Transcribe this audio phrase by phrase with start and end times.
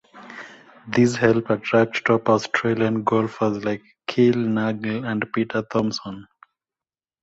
[0.87, 6.25] This helped attract top Australian golfers like Kel Nagle and Peter Thomson.